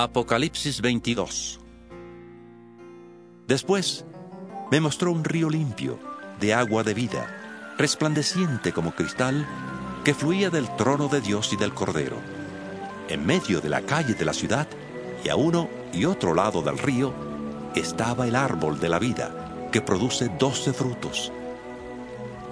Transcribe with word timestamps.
Apocalipsis 0.00 0.80
22 0.80 1.58
Después 3.48 4.04
me 4.70 4.80
mostró 4.80 5.10
un 5.10 5.24
río 5.24 5.50
limpio, 5.50 5.98
de 6.38 6.54
agua 6.54 6.84
de 6.84 6.94
vida, 6.94 7.74
resplandeciente 7.78 8.72
como 8.72 8.94
cristal, 8.94 9.44
que 10.04 10.14
fluía 10.14 10.50
del 10.50 10.68
trono 10.76 11.08
de 11.08 11.20
Dios 11.20 11.52
y 11.52 11.56
del 11.56 11.74
Cordero. 11.74 12.14
En 13.08 13.26
medio 13.26 13.60
de 13.60 13.70
la 13.70 13.80
calle 13.80 14.14
de 14.14 14.24
la 14.24 14.32
ciudad, 14.32 14.68
y 15.24 15.30
a 15.30 15.34
uno 15.34 15.68
y 15.92 16.04
otro 16.04 16.32
lado 16.32 16.62
del 16.62 16.78
río, 16.78 17.12
estaba 17.74 18.28
el 18.28 18.36
árbol 18.36 18.78
de 18.78 18.90
la 18.90 19.00
vida, 19.00 19.68
que 19.72 19.80
produce 19.80 20.30
doce 20.38 20.72
frutos, 20.72 21.32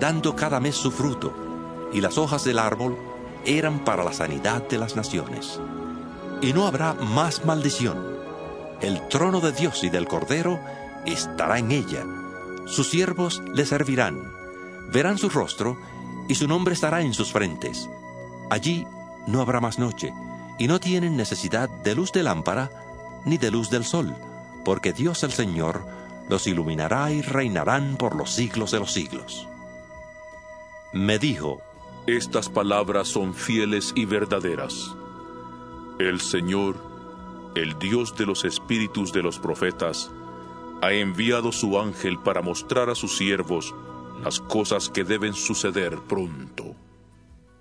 dando 0.00 0.34
cada 0.34 0.60
mes 0.60 0.76
su 0.76 0.90
fruto, 0.90 1.90
y 1.92 2.00
las 2.00 2.16
hojas 2.16 2.42
del 2.44 2.58
árbol 2.58 2.96
eran 3.44 3.84
para 3.84 4.02
la 4.02 4.14
sanidad 4.14 4.66
de 4.66 4.78
las 4.78 4.96
naciones 4.96 5.60
y 6.44 6.52
no 6.52 6.66
habrá 6.66 6.92
más 6.92 7.44
maldición. 7.46 8.18
El 8.82 9.08
trono 9.08 9.40
de 9.40 9.52
Dios 9.52 9.82
y 9.82 9.88
del 9.88 10.06
Cordero 10.06 10.60
estará 11.06 11.58
en 11.58 11.72
ella. 11.72 12.04
Sus 12.66 12.90
siervos 12.90 13.42
le 13.54 13.64
servirán. 13.64 14.30
Verán 14.92 15.16
su 15.16 15.30
rostro 15.30 15.78
y 16.28 16.34
su 16.34 16.46
nombre 16.46 16.74
estará 16.74 17.00
en 17.00 17.14
sus 17.14 17.32
frentes. 17.32 17.88
Allí 18.50 18.86
no 19.26 19.40
habrá 19.40 19.60
más 19.60 19.78
noche 19.78 20.12
y 20.58 20.68
no 20.68 20.80
tienen 20.80 21.16
necesidad 21.16 21.70
de 21.70 21.94
luz 21.94 22.12
de 22.12 22.22
lámpara 22.22 22.70
ni 23.24 23.38
de 23.38 23.50
luz 23.50 23.70
del 23.70 23.86
sol, 23.86 24.14
porque 24.66 24.92
Dios 24.92 25.22
el 25.22 25.32
Señor 25.32 25.86
los 26.28 26.46
iluminará 26.46 27.10
y 27.10 27.22
reinarán 27.22 27.96
por 27.96 28.14
los 28.14 28.30
siglos 28.30 28.70
de 28.70 28.80
los 28.80 28.92
siglos. 28.92 29.48
Me 30.92 31.18
dijo, 31.18 31.62
Estas 32.06 32.50
palabras 32.50 33.08
son 33.08 33.32
fieles 33.32 33.92
y 33.96 34.04
verdaderas. 34.04 34.94
El 36.04 36.20
Señor, 36.20 36.76
el 37.54 37.78
Dios 37.78 38.14
de 38.14 38.26
los 38.26 38.44
espíritus 38.44 39.10
de 39.14 39.22
los 39.22 39.38
profetas, 39.38 40.10
ha 40.82 40.92
enviado 40.92 41.50
su 41.50 41.80
ángel 41.80 42.18
para 42.18 42.42
mostrar 42.42 42.90
a 42.90 42.94
sus 42.94 43.16
siervos 43.16 43.74
las 44.22 44.38
cosas 44.38 44.90
que 44.90 45.02
deben 45.02 45.32
suceder 45.32 45.96
pronto. 46.06 46.76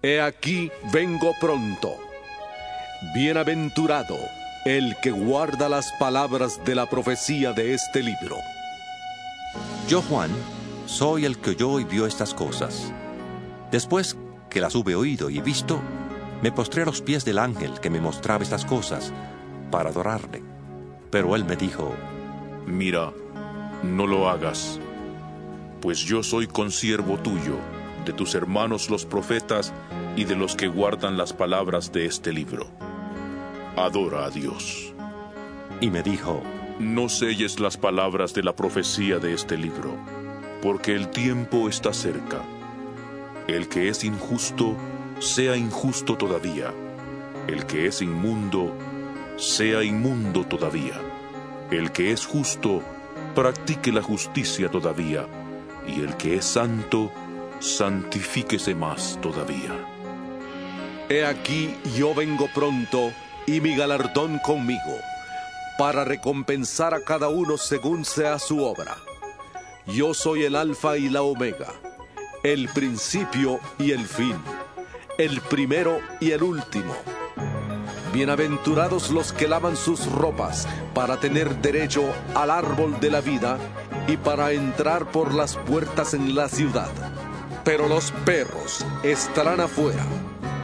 He 0.01 0.19
aquí 0.19 0.69
vengo 0.91 1.31
pronto. 1.39 1.95
Bienaventurado 3.15 4.17
el 4.65 4.97
que 5.01 5.11
guarda 5.11 5.69
las 5.69 5.93
palabras 5.93 6.59
de 6.65 6.75
la 6.75 6.89
profecía 6.89 7.53
de 7.53 7.73
este 7.73 8.03
libro. 8.03 8.35
Yo, 9.87 10.01
Juan, 10.01 10.31
soy 10.85 11.23
el 11.23 11.37
que 11.37 11.51
oyó 11.51 11.79
y 11.79 11.85
vio 11.85 12.05
estas 12.05 12.33
cosas. 12.33 12.91
Después 13.71 14.17
que 14.49 14.59
las 14.59 14.75
hube 14.75 14.95
oído 14.95 15.29
y 15.29 15.39
visto, 15.39 15.81
me 16.43 16.51
postré 16.51 16.81
a 16.81 16.85
los 16.85 17.01
pies 17.01 17.23
del 17.23 17.39
ángel 17.39 17.79
que 17.79 17.89
me 17.89 18.01
mostraba 18.01 18.43
estas 18.43 18.65
cosas 18.65 19.13
para 19.71 19.91
adorarle. 19.91 20.43
Pero 21.09 21.37
él 21.37 21.45
me 21.45 21.55
dijo, 21.55 21.95
Mira, 22.65 23.13
no 23.81 24.05
lo 24.07 24.27
hagas, 24.27 24.77
pues 25.81 25.99
yo 25.99 26.21
soy 26.21 26.47
consiervo 26.47 27.17
tuyo, 27.17 27.55
de 28.05 28.11
tus 28.11 28.35
hermanos 28.35 28.89
los 28.89 29.05
profetas 29.05 29.71
y 30.17 30.25
de 30.25 30.35
los 30.35 30.57
que 30.57 30.67
guardan 30.67 31.15
las 31.15 31.31
palabras 31.31 31.93
de 31.93 32.07
este 32.07 32.33
libro. 32.33 32.67
Adora 33.77 34.25
a 34.25 34.29
Dios. 34.29 34.93
Y 35.79 35.91
me 35.91 36.03
dijo, 36.03 36.43
No 36.77 37.07
selles 37.07 37.61
las 37.61 37.77
palabras 37.77 38.33
de 38.33 38.43
la 38.43 38.53
profecía 38.53 39.17
de 39.17 39.33
este 39.33 39.57
libro, 39.57 39.95
porque 40.61 40.93
el 40.93 41.07
tiempo 41.07 41.69
está 41.69 41.93
cerca. 41.93 42.41
El 43.47 43.69
que 43.69 43.87
es 43.87 44.03
injusto, 44.03 44.75
sea 45.23 45.55
injusto 45.55 46.17
todavía. 46.17 46.73
El 47.47 47.65
que 47.65 47.87
es 47.87 48.01
inmundo, 48.01 48.75
sea 49.37 49.81
inmundo 49.81 50.43
todavía. 50.45 50.99
El 51.71 51.93
que 51.93 52.11
es 52.11 52.25
justo, 52.25 52.83
practique 53.33 53.93
la 53.93 54.01
justicia 54.01 54.69
todavía. 54.69 55.25
Y 55.87 56.01
el 56.01 56.17
que 56.17 56.35
es 56.35 56.45
santo, 56.45 57.09
santifíquese 57.59 58.75
más 58.75 59.17
todavía. 59.21 59.71
He 61.09 61.25
aquí 61.25 61.73
yo 61.95 62.13
vengo 62.13 62.49
pronto 62.53 63.13
y 63.47 63.61
mi 63.61 63.77
galardón 63.77 64.39
conmigo, 64.39 64.97
para 65.77 66.03
recompensar 66.03 66.93
a 66.93 67.03
cada 67.03 67.29
uno 67.29 67.57
según 67.57 68.03
sea 68.03 68.39
su 68.39 68.61
obra. 68.61 68.97
Yo 69.87 70.13
soy 70.13 70.43
el 70.43 70.55
alfa 70.57 70.97
y 70.97 71.09
la 71.09 71.21
omega, 71.21 71.73
el 72.43 72.67
principio 72.69 73.59
y 73.79 73.91
el 73.91 74.05
fin 74.05 74.35
el 75.17 75.41
primero 75.41 75.99
y 76.19 76.31
el 76.31 76.43
último. 76.43 76.93
Bienaventurados 78.13 79.11
los 79.11 79.31
que 79.31 79.47
lavan 79.47 79.75
sus 79.75 80.11
ropas 80.11 80.67
para 80.93 81.19
tener 81.19 81.61
derecho 81.61 82.03
al 82.35 82.49
árbol 82.49 82.99
de 82.99 83.11
la 83.11 83.21
vida 83.21 83.57
y 84.07 84.17
para 84.17 84.51
entrar 84.51 85.11
por 85.11 85.33
las 85.33 85.55
puertas 85.55 86.13
en 86.13 86.35
la 86.35 86.49
ciudad. 86.49 86.89
Pero 87.63 87.87
los 87.87 88.11
perros 88.25 88.85
estarán 89.03 89.61
afuera, 89.61 90.05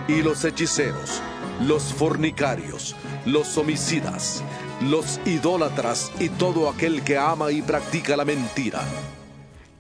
y 0.07 0.21
los 0.21 0.43
hechiceros, 0.43 1.21
los 1.65 1.93
fornicarios, 1.93 2.95
los 3.25 3.57
homicidas, 3.57 4.43
los 4.81 5.19
idólatras 5.25 6.11
y 6.19 6.29
todo 6.29 6.69
aquel 6.69 7.03
que 7.03 7.17
ama 7.17 7.51
y 7.51 7.61
practica 7.61 8.17
la 8.17 8.25
mentira. 8.25 8.81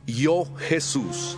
Yo, 0.05 0.45
Jesús, 0.57 1.37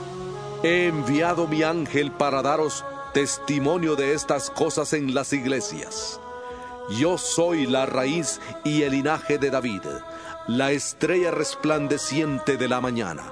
he 0.63 0.88
enviado 0.88 1.48
mi 1.48 1.63
ángel 1.63 2.12
para 2.12 2.42
daros 2.42 2.86
testimonio 3.14 3.96
de 3.96 4.14
estas 4.14 4.50
cosas 4.50 4.94
en 4.94 5.14
las 5.14 5.34
iglesias. 5.34 6.20
Yo 6.98 7.18
soy 7.18 7.68
la 7.68 7.86
raíz 7.86 8.40
y 8.64 8.84
el 8.84 8.92
linaje 8.92 9.38
de 9.38 9.50
David, 9.50 9.82
la 10.48 10.72
estrella 10.72 11.32
resplandeciente 11.32 12.58
de 12.58 12.68
la 12.68 12.82
mañana. 12.82 13.32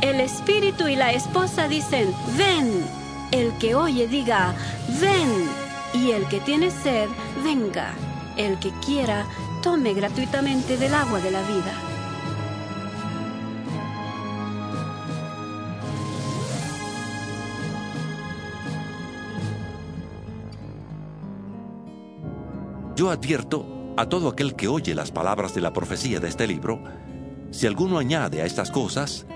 El 0.00 0.20
espíritu 0.20 0.86
y 0.88 0.96
la 0.96 1.12
esposa 1.12 1.68
dicen, 1.68 2.14
ven. 2.36 2.84
El 3.30 3.56
que 3.58 3.74
oye 3.74 4.06
diga, 4.06 4.54
ven. 5.00 5.48
Y 5.94 6.10
el 6.10 6.26
que 6.28 6.40
tiene 6.40 6.70
sed, 6.70 7.08
venga. 7.42 7.94
El 8.36 8.58
que 8.58 8.70
quiera, 8.84 9.26
tome 9.62 9.94
gratuitamente 9.94 10.76
del 10.76 10.94
agua 10.94 11.20
de 11.20 11.30
la 11.30 11.42
vida. 11.42 11.93
Yo 22.96 23.10
advierto 23.10 23.66
a 23.96 24.08
todo 24.08 24.28
aquel 24.28 24.54
que 24.54 24.68
oye 24.68 24.94
las 24.94 25.10
palabras 25.10 25.54
de 25.54 25.60
la 25.60 25.72
profecía 25.72 26.20
de 26.20 26.28
este 26.28 26.46
libro, 26.46 26.80
si 27.50 27.66
alguno 27.66 27.98
añade 27.98 28.40
a 28.40 28.46
estas 28.46 28.70
cosas, 28.70 29.26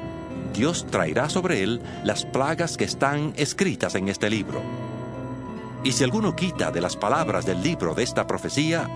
Dios 0.54 0.86
traerá 0.91 1.28
sobre 1.28 1.62
él 1.62 1.82
las 2.04 2.24
plagas 2.24 2.76
que 2.76 2.84
están 2.84 3.32
escritas 3.36 3.97
en 3.97 4.09
este 4.09 4.30
libro. 4.30 4.62
Y 5.83 5.92
si 5.92 6.04
alguno 6.04 6.36
quita 6.36 6.71
de 6.71 6.80
las 6.80 6.97
palabras 6.97 7.47
del 7.47 7.62
libro 7.62 7.94
de 7.94 8.04
esta 8.04 8.27
profecía, 8.27 8.88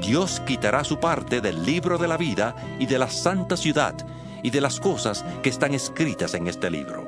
Dios 0.00 0.40
quitará 0.40 0.84
su 0.84 0.98
parte 0.98 1.40
del 1.40 1.64
libro 1.64 1.96
de 1.96 2.08
la 2.08 2.16
vida 2.16 2.56
y 2.78 2.86
de 2.86 2.98
la 2.98 3.08
santa 3.08 3.56
ciudad 3.56 3.94
y 4.42 4.50
de 4.50 4.60
las 4.60 4.78
cosas 4.80 5.24
que 5.42 5.50
están 5.50 5.74
escritas 5.74 6.34
en 6.34 6.48
este 6.48 6.70
libro. 6.70 7.06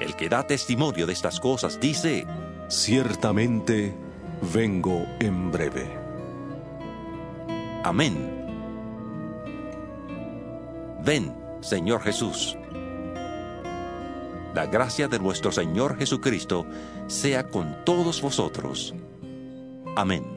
El 0.00 0.14
que 0.16 0.28
da 0.28 0.46
testimonio 0.46 1.06
de 1.06 1.12
estas 1.14 1.40
cosas 1.40 1.78
dice, 1.80 2.26
Ciertamente, 2.68 3.94
vengo 4.52 5.06
en 5.20 5.50
breve. 5.50 5.86
Amén. 7.84 8.46
Ven, 11.04 11.34
Señor 11.60 12.02
Jesús. 12.02 12.56
La 14.54 14.66
gracia 14.66 15.08
de 15.08 15.18
nuestro 15.18 15.52
Señor 15.52 15.98
Jesucristo 15.98 16.64
sea 17.08 17.48
con 17.48 17.84
todos 17.84 18.22
vosotros. 18.22 18.94
Amén. 19.96 20.33